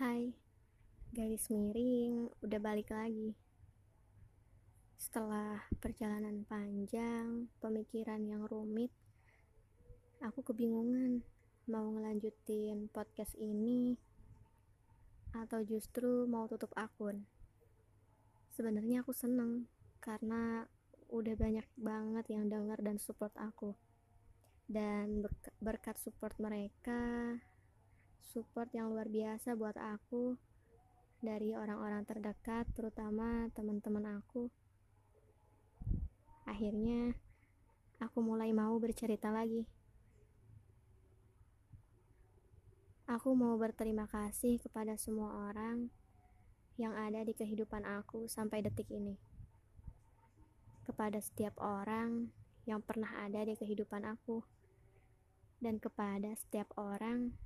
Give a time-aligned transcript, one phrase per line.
[0.00, 0.32] Hai,
[1.12, 3.36] garis miring udah balik lagi.
[4.96, 8.88] Setelah perjalanan panjang, pemikiran yang rumit,
[10.24, 11.20] aku kebingungan
[11.68, 14.00] mau ngelanjutin podcast ini
[15.36, 17.28] atau justru mau tutup akun.
[18.56, 19.68] Sebenarnya aku seneng
[20.00, 20.64] karena
[21.12, 23.76] udah banyak banget yang denger dan support aku.
[24.64, 25.20] Dan
[25.60, 27.36] berkat support mereka,
[28.20, 30.36] support yang luar biasa buat aku
[31.20, 34.48] dari orang-orang terdekat, terutama teman-teman aku.
[36.48, 37.16] Akhirnya,
[38.00, 39.68] aku mulai mau bercerita lagi.
[43.10, 45.90] Aku mau berterima kasih kepada semua orang
[46.78, 49.18] yang ada di kehidupan aku sampai detik ini.
[50.86, 52.32] Kepada setiap orang
[52.64, 54.40] yang pernah ada di kehidupan aku,
[55.60, 57.36] dan kepada setiap orang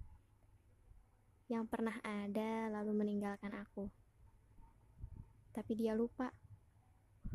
[1.52, 3.92] yang pernah ada lalu meninggalkan aku.
[5.52, 6.32] Tapi dia lupa,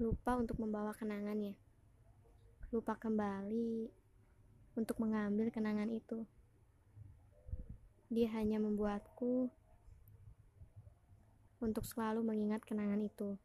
[0.01, 1.53] lupa untuk membawa kenangannya,
[2.73, 3.87] lupa kembali
[4.73, 6.25] untuk mengambil kenangan itu.
[8.09, 9.53] Dia hanya membuatku
[11.61, 13.37] untuk selalu mengingat kenangan itu.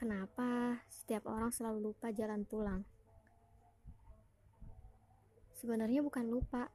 [0.00, 2.84] Kenapa setiap orang selalu lupa jalan pulang?
[5.56, 6.68] Sebenarnya bukan lupa,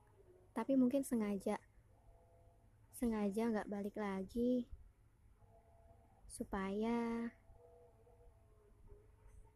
[0.62, 1.58] tapi mungkin sengaja
[2.94, 4.70] sengaja nggak balik lagi
[6.30, 7.34] supaya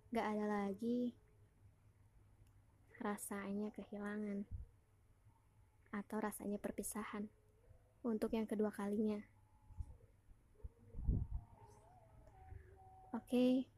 [0.10, 1.14] nggak ada lagi
[2.98, 4.50] rasanya kehilangan
[5.94, 7.30] atau rasanya perpisahan
[8.02, 9.22] untuk yang kedua kalinya.
[13.14, 13.70] Oke,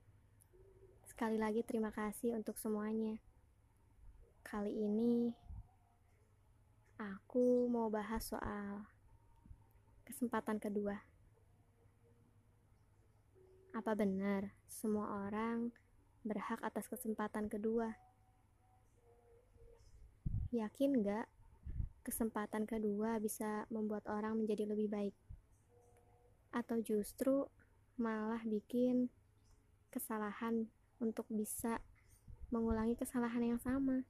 [1.03, 3.19] sekali lagi terima kasih untuk semuanya.
[4.47, 5.47] Kali ini
[6.98, 8.81] aku mau bahas soal
[10.02, 10.98] kesempatan kedua.
[13.78, 15.69] Apa benar semua orang
[16.25, 17.94] berhak atas kesempatan kedua?
[20.50, 21.30] Yakin gak
[22.02, 25.16] kesempatan kedua bisa membuat orang menjadi lebih baik?
[26.50, 27.46] Atau justru
[28.02, 29.13] malah bikin
[29.94, 30.66] kesalahan
[30.97, 31.78] untuk bisa
[32.50, 34.02] mengulangi kesalahan yang sama?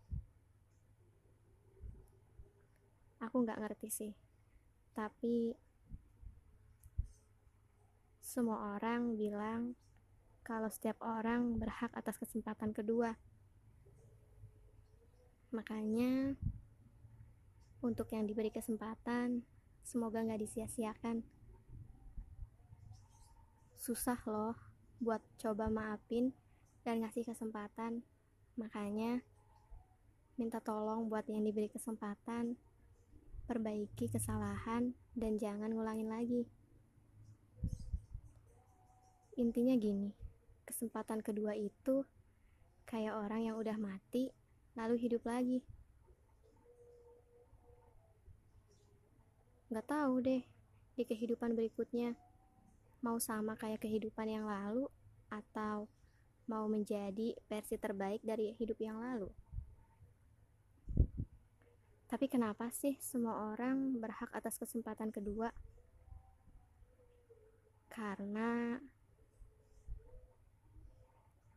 [3.21, 4.13] Aku nggak ngerti sih.
[4.93, 5.53] Tapi
[8.21, 9.73] semua orang bilang
[10.45, 13.15] kalau setiap orang berhak atas kesempatan kedua.
[15.51, 16.35] Makanya
[17.81, 19.41] untuk yang diberi kesempatan
[19.87, 21.23] semoga nggak disia-siakan.
[23.79, 24.55] Susah loh
[24.99, 26.35] buat coba maafin
[26.83, 28.03] dan ngasih kesempatan.
[28.59, 29.23] Makanya
[30.35, 32.59] minta tolong buat yang diberi kesempatan
[33.47, 36.43] perbaiki kesalahan, dan jangan ngulangin lagi.
[39.39, 40.11] Intinya gini,
[40.67, 42.03] kesempatan kedua itu
[42.83, 44.35] kayak orang yang udah mati,
[44.75, 45.63] lalu hidup lagi.
[49.71, 50.43] Gak tahu deh,
[50.99, 52.19] di kehidupan berikutnya,
[52.99, 54.91] mau sama kayak kehidupan yang lalu,
[55.31, 55.87] atau
[56.47, 59.27] mau menjadi versi terbaik dari hidup yang lalu.
[62.07, 65.51] Tapi kenapa sih semua orang berhak atas kesempatan kedua?
[67.91, 68.79] Karena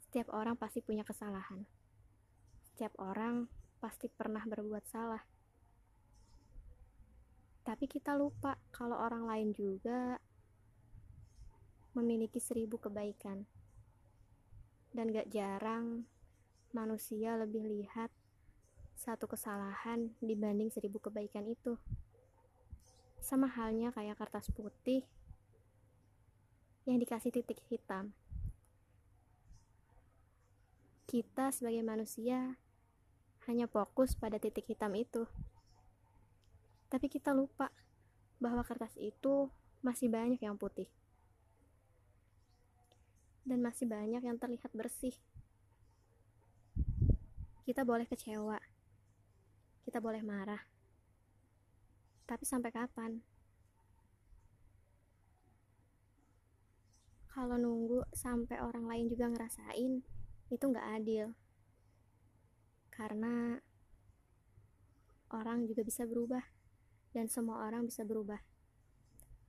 [0.03, 1.63] setiap orang pasti punya kesalahan.
[2.67, 3.47] Setiap orang
[3.79, 5.23] pasti pernah berbuat salah.
[7.63, 10.19] Tapi kita lupa kalau orang lain juga
[11.95, 13.47] memiliki seribu kebaikan.
[14.91, 16.11] Dan gak jarang
[16.75, 18.11] manusia lebih lihat
[19.01, 21.81] satu kesalahan dibanding seribu kebaikan itu.
[23.25, 25.09] Sama halnya kayak kertas putih
[26.85, 28.13] yang dikasih titik hitam.
[31.09, 32.61] Kita sebagai manusia
[33.49, 35.25] hanya fokus pada titik hitam itu.
[36.93, 37.73] Tapi kita lupa
[38.37, 39.49] bahwa kertas itu
[39.81, 40.93] masih banyak yang putih.
[43.49, 45.17] Dan masih banyak yang terlihat bersih.
[47.65, 48.70] Kita boleh kecewa
[49.91, 50.63] kita boleh marah.
[52.23, 53.19] Tapi sampai kapan?
[57.27, 59.99] Kalau nunggu sampai orang lain juga ngerasain,
[60.47, 61.35] itu nggak adil.
[62.95, 63.59] Karena
[65.35, 66.47] orang juga bisa berubah,
[67.11, 68.39] dan semua orang bisa berubah.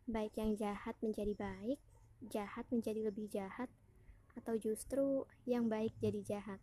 [0.09, 1.77] Baik yang jahat menjadi baik,
[2.33, 3.69] jahat menjadi lebih jahat,
[4.33, 6.57] atau justru yang baik jadi jahat.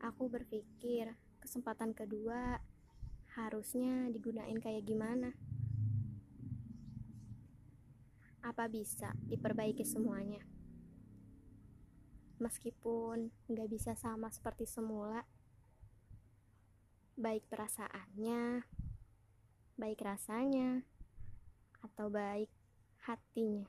[0.00, 1.12] Aku berpikir
[1.44, 2.56] kesempatan kedua
[3.36, 5.36] harusnya digunain kayak gimana?
[8.40, 10.40] Apa bisa diperbaiki semuanya?
[12.40, 15.28] Meskipun nggak bisa sama seperti semula,
[17.20, 18.64] baik perasaannya,
[19.76, 20.88] baik rasanya,
[21.84, 22.48] atau baik
[23.04, 23.68] hatinya.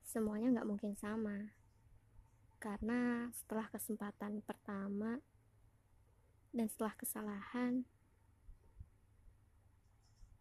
[0.00, 1.59] Semuanya nggak mungkin sama.
[2.60, 5.16] Karena setelah kesempatan pertama
[6.52, 7.88] dan setelah kesalahan,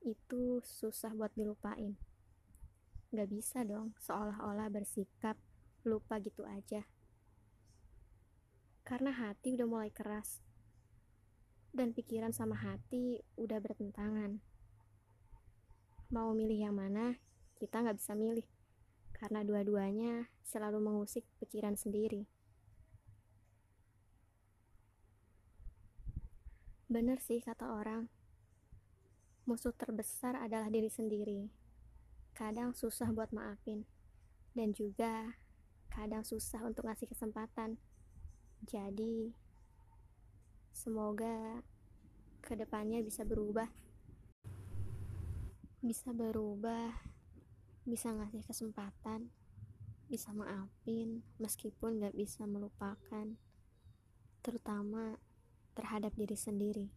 [0.03, 1.95] itu susah buat dilupain.
[3.15, 5.39] Gak bisa dong seolah-olah bersikap
[5.87, 6.83] lupa gitu aja.
[8.83, 10.43] Karena hati udah mulai keras.
[11.71, 14.43] Dan pikiran sama hati udah bertentangan.
[16.11, 17.15] Mau milih yang mana,
[17.61, 18.58] kita gak bisa milih.
[19.19, 22.23] Karena dua-duanya selalu mengusik pikiran sendiri.
[26.89, 28.09] Bener sih kata orang,
[29.45, 31.51] musuh terbesar adalah diri sendiri.
[32.33, 33.85] Kadang susah buat maafin,
[34.57, 35.37] dan juga
[35.91, 37.77] kadang susah untuk ngasih kesempatan.
[38.65, 39.35] Jadi,
[40.73, 41.61] semoga
[42.41, 43.69] ke depannya bisa berubah.
[45.85, 47.08] Bisa berubah,
[47.89, 49.33] bisa ngasih kesempatan,
[50.05, 53.25] bisa maafin meskipun gak bisa melupakan.
[54.45, 55.17] Terutama
[55.73, 56.87] terhadap diri sendiri.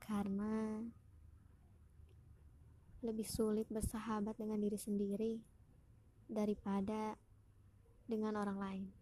[0.00, 0.80] Karena
[3.00, 5.40] lebih sulit bersahabat dengan diri sendiri
[6.28, 7.16] daripada
[8.04, 8.99] dengan orang lain.